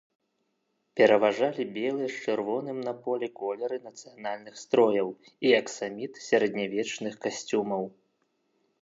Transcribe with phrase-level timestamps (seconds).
[0.99, 5.09] Пераважалі белыя з чырвоным на полі колеры нацыянальных строяў
[5.51, 7.83] і аксаміт сярэднявечных касцюмаў.